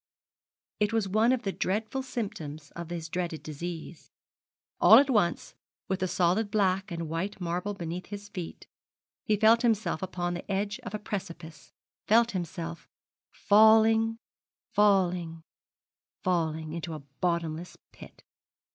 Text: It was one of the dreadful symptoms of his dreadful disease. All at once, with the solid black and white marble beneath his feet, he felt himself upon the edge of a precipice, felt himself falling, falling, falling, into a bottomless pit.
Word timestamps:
It 0.79 0.93
was 0.93 1.07
one 1.07 1.31
of 1.31 1.43
the 1.43 1.51
dreadful 1.51 2.01
symptoms 2.01 2.71
of 2.71 2.89
his 2.89 3.07
dreadful 3.07 3.37
disease. 3.37 4.09
All 4.79 4.97
at 4.97 5.11
once, 5.11 5.53
with 5.87 5.99
the 5.99 6.07
solid 6.07 6.49
black 6.49 6.89
and 6.89 7.07
white 7.07 7.39
marble 7.39 7.75
beneath 7.75 8.07
his 8.07 8.27
feet, 8.27 8.65
he 9.25 9.35
felt 9.35 9.61
himself 9.61 10.01
upon 10.01 10.33
the 10.33 10.51
edge 10.51 10.79
of 10.79 10.95
a 10.95 10.97
precipice, 10.97 11.71
felt 12.07 12.31
himself 12.31 12.87
falling, 13.29 14.17
falling, 14.71 15.43
falling, 16.23 16.73
into 16.73 16.95
a 16.95 17.03
bottomless 17.21 17.77
pit. 17.91 18.23